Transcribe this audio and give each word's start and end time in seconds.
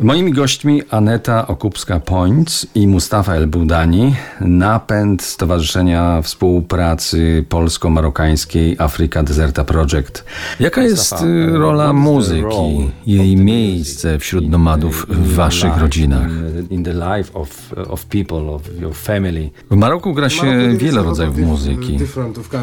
Moimi 0.00 0.32
gośćmi 0.32 0.82
Aneta 0.90 1.46
Okupska-Pońc 1.46 2.66
i 2.74 2.88
Mustafa 2.88 3.34
El-Budani, 3.34 4.14
napęd 4.40 5.22
Stowarzyszenia 5.22 6.22
Współpracy 6.22 7.44
Polsko-Marokańskiej 7.48 8.76
Africa 8.78 9.22
Deserta 9.22 9.64
Project. 9.64 10.24
Jaka 10.60 10.82
jest 10.82 11.22
y, 11.22 11.58
rola 11.58 11.92
muzyki, 11.92 12.90
jej 13.06 13.36
miejsce 13.36 14.18
wśród 14.18 14.48
nomadów 14.48 15.06
w 15.08 15.34
waszych 15.34 15.78
rodzinach? 15.78 16.30
W 19.70 19.76
Maroku 19.76 20.14
gra 20.14 20.30
się 20.30 20.76
wiele 20.76 21.02
rodzajów 21.02 21.38
muzyki, 21.38 21.98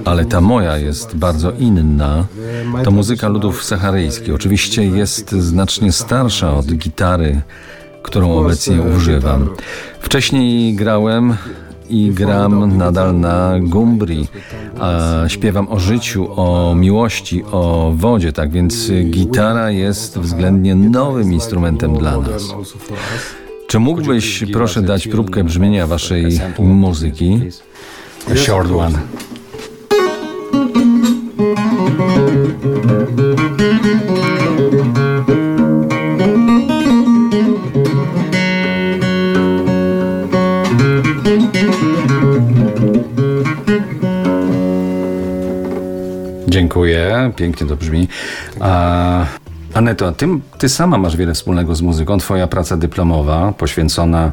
ale 0.05 0.25
ta 0.25 0.41
moja 0.41 0.77
jest 0.77 1.15
bardzo 1.15 1.51
inna. 1.59 2.25
To 2.83 2.91
muzyka 2.91 3.27
ludów 3.27 3.64
saharyjskich. 3.64 4.33
Oczywiście 4.36 4.86
jest 4.86 5.32
znacznie 5.32 5.91
starsza 5.91 6.54
od 6.54 6.65
gitary, 6.65 7.18
którą 8.04 8.37
obecnie 8.37 8.82
używam. 8.82 9.50
Wcześniej 10.00 10.75
grałem 10.75 11.36
i 11.89 12.11
gram 12.11 12.78
nadal 12.78 13.19
na 13.19 13.54
gumbri, 13.61 14.28
a 14.79 15.00
śpiewam 15.28 15.68
o 15.69 15.79
życiu, 15.79 16.28
o 16.36 16.75
miłości, 16.75 17.43
o 17.51 17.93
wodzie, 17.95 18.33
tak 18.33 18.51
więc 18.51 18.92
gitara 19.05 19.71
jest 19.71 20.19
względnie 20.19 20.75
nowym 20.75 21.33
instrumentem 21.33 21.97
dla 21.97 22.18
nas. 22.18 22.43
Czy 23.67 23.79
mógłbyś, 23.79 24.43
proszę, 24.54 24.81
dać 24.81 25.07
próbkę 25.07 25.43
brzmienia 25.43 25.87
waszej 25.87 26.39
muzyki? 26.59 27.42
A 28.31 28.36
short 28.36 28.71
one. 28.71 29.00
Dziękuję, 46.47 47.31
pięknie 47.35 47.67
to 47.67 47.75
brzmi. 47.75 48.08
A, 48.59 49.25
Aneto, 49.73 50.11
ty, 50.11 50.27
ty 50.57 50.69
sama 50.69 50.97
masz 50.97 51.17
wiele 51.17 51.33
wspólnego 51.33 51.75
z 51.75 51.81
muzyką. 51.81 52.17
Twoja 52.17 52.47
praca 52.47 52.77
dyplomowa 52.77 53.53
poświęcona 53.57 54.31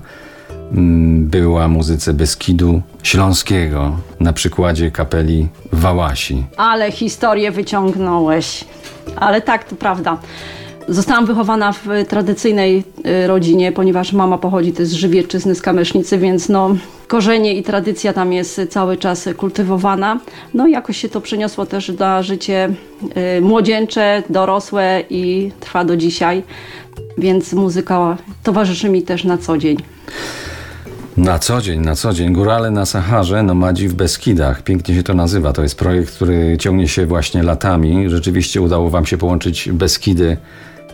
mm, 0.73 1.27
była 1.27 1.69
muzyce 1.69 2.15
Beskidu 2.15 2.83
Śląskiego 3.03 3.97
na 4.21 4.33
przykładzie 4.33 4.91
kapeli 4.91 5.49
Wałasi. 5.73 6.45
Ale 6.57 6.93
historię 6.93 7.51
wyciągnąłeś. 7.51 8.65
Ale 9.17 9.43
tak, 9.43 9.65
to 9.65 9.77
prawda. 9.77 10.19
Zostałam 10.89 11.27
wychowana 11.27 11.73
w 11.73 11.87
tradycyjnej 12.09 12.85
y, 13.25 13.27
rodzinie, 13.27 13.73
ponieważ 13.73 14.13
mama 14.13 14.39
pochodzi 14.39 14.73
też 14.73 14.89
z 14.89 14.93
Żywieczyzny, 14.93 15.55
z 15.55 15.63
Kamesznicy, 15.63 16.19
więc 16.19 16.49
no, 16.49 16.77
korzenie 17.09 17.55
i 17.55 17.63
tradycja 17.63 18.13
tam 18.13 18.33
jest 18.33 18.61
cały 18.71 18.97
czas 18.97 19.29
kultywowana. 19.37 20.21
No 20.55 20.67
i 20.67 20.73
jakoś 20.73 20.97
się 20.97 21.09
to 21.09 21.21
przeniosło 21.21 21.67
też 21.67 21.89
na 21.89 22.23
życie 22.23 22.69
y, 23.39 23.41
młodzieńcze, 23.41 24.23
dorosłe 24.31 25.03
i 25.11 25.53
trwa 25.61 25.85
do 25.85 25.97
dzisiaj, 25.97 26.43
więc 27.19 27.53
muzyka 27.53 28.17
towarzyszy 28.43 28.89
mi 28.89 29.03
też 29.03 29.25
na 29.25 29.39
co 29.39 29.59
dzień. 29.59 29.77
Na 31.17 31.39
co 31.39 31.61
dzień, 31.61 31.81
na 31.81 31.95
co 31.95 32.13
dzień. 32.13 32.33
Górale 32.33 32.71
na 32.71 32.87
Saharze, 32.87 33.43
nomadzi 33.43 33.89
w 33.89 33.95
Beskidach. 33.95 34.63
Pięknie 34.63 34.95
się 34.95 35.03
to 35.03 35.15
nazywa. 35.15 35.53
To 35.53 35.63
jest 35.63 35.79
projekt, 35.79 36.15
który 36.15 36.57
ciągnie 36.61 36.89
się 36.89 37.07
właśnie 37.07 37.43
latami. 37.43 38.11
Rzeczywiście 38.11 38.61
udało 38.61 38.91
wam 38.91 39.07
się 39.07 39.19
połączyć 39.19 39.69
Beskidy 39.73 40.37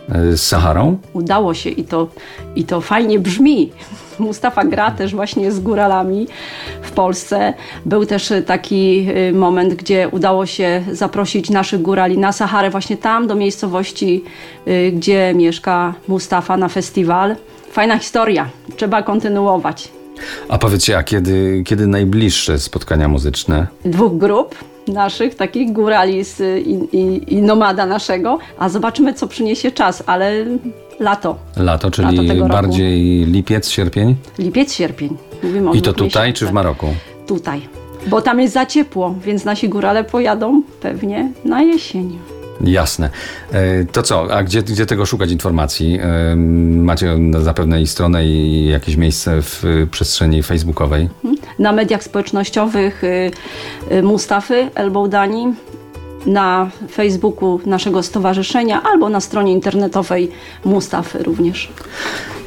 z 0.09 0.41
Saharą? 0.41 0.97
Udało 1.13 1.53
się 1.53 1.69
i 1.69 1.83
to, 1.83 2.07
i 2.55 2.63
to 2.63 2.81
fajnie 2.81 3.19
brzmi. 3.19 3.71
Mustafa 4.19 4.65
gra 4.65 4.91
też 4.91 5.15
właśnie 5.15 5.51
z 5.51 5.59
góralami 5.59 6.27
w 6.81 6.91
Polsce. 6.91 7.53
Był 7.85 8.05
też 8.05 8.33
taki 8.45 9.07
y, 9.29 9.33
moment, 9.33 9.73
gdzie 9.73 10.09
udało 10.09 10.45
się 10.45 10.83
zaprosić 10.91 11.49
naszych 11.49 11.81
górali 11.81 12.17
na 12.17 12.31
Saharę, 12.31 12.69
właśnie 12.69 12.97
tam, 12.97 13.27
do 13.27 13.35
miejscowości, 13.35 14.23
gdzie 14.93 15.33
mieszka 15.35 15.93
Mustafa 16.07 16.57
na 16.57 16.69
festiwal. 16.69 17.35
Fajna 17.71 17.97
historia, 17.97 18.49
trzeba 18.75 19.03
kontynuować. 19.03 19.91
A 20.49 20.57
powiedzcie, 20.57 20.97
a 20.97 21.03
kiedy, 21.03 21.63
kiedy 21.65 21.87
najbliższe 21.87 22.59
spotkania 22.59 23.07
muzyczne? 23.07 23.67
Dwóch 23.85 24.17
grup 24.17 24.55
naszych, 24.87 25.35
takich 25.35 25.71
górali 25.73 26.21
i, 26.65 26.97
i, 26.97 27.33
i 27.33 27.41
nomada 27.41 27.85
naszego, 27.85 28.39
a 28.57 28.69
zobaczymy, 28.69 29.13
co 29.13 29.27
przyniesie 29.27 29.71
czas, 29.71 30.03
ale 30.05 30.45
lato. 30.99 31.35
Lato, 31.57 31.91
czyli 31.91 32.07
Lato 32.17 32.27
tego 32.27 32.39
roku. 32.47 32.53
bardziej 32.53 33.25
lipiec, 33.25 33.69
sierpień? 33.69 34.15
Lipiec, 34.39 34.73
sierpień. 34.73 35.17
Mówimy 35.43 35.69
o 35.69 35.73
I 35.73 35.81
to 35.81 35.93
tutaj 35.93 36.33
czy 36.33 36.45
w. 36.47 36.51
Maroku? 36.51 36.87
Tutaj. 37.27 37.61
Bo 38.07 38.21
tam 38.21 38.39
jest 38.39 38.53
za 38.53 38.65
ciepło, 38.65 39.15
więc 39.25 39.45
nasi 39.45 39.69
górale 39.69 40.03
pojadą 40.03 40.61
pewnie 40.81 41.31
na 41.45 41.61
jesień. 41.61 42.19
Jasne. 42.63 43.09
E, 43.51 43.85
To 43.85 44.01
co, 44.03 44.33
a 44.35 44.43
gdzie, 44.43 44.63
gdzie 44.63 44.85
tego 44.85 45.05
szukać 45.05 45.31
informacji? 45.31 45.99
E, 46.01 46.35
Macie 46.75 47.17
zapewne 47.39 47.81
i 47.81 47.87
stronę 47.87 48.25
i 48.25 48.65
jakieś 48.65 48.95
miejsce 48.97 49.41
w 49.41 49.63
przestrzeni 49.91 50.43
facebookowej. 50.43 51.09
Na 51.59 51.71
mediach 51.71 52.03
społecznościowych 52.03 53.03
y, 53.03 53.31
y, 53.91 54.03
Mustafy 54.03 54.69
Elboudani, 54.75 55.53
na 56.25 56.69
Facebooku 56.91 57.59
naszego 57.65 58.03
stowarzyszenia 58.03 58.83
albo 58.83 59.09
na 59.09 59.21
stronie 59.21 59.51
internetowej 59.51 60.31
Mustafy 60.65 61.23
również. 61.23 61.71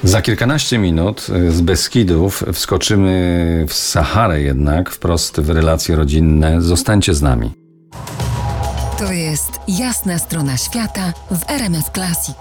Za 0.02 0.22
kilkanaście 0.22 0.78
minut 0.78 1.26
y, 1.48 1.52
z 1.52 1.60
Beskidów 1.60 2.44
wskoczymy 2.52 3.64
w 3.68 3.74
Saharę 3.74 4.40
jednak, 4.40 4.90
wprost 4.90 5.40
w 5.40 5.50
relacje 5.50 5.96
rodzinne. 5.96 6.62
Zostańcie 6.62 7.14
z 7.14 7.22
nami. 7.22 7.50
To 8.98 9.12
jest 9.12 9.50
Jasna 9.68 10.18
strona 10.18 10.56
świata 10.56 11.12
w 11.30 11.50
RMS 11.50 11.90
Classic. 11.94 12.36